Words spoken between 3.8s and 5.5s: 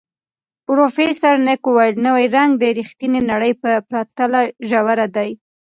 پرتله ژور دی.